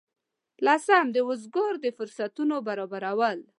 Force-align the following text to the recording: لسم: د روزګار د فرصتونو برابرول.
لسم: 0.65 1.05
د 1.15 1.17
روزګار 1.27 1.73
د 1.83 1.85
فرصتونو 1.97 2.55
برابرول. 2.67 3.39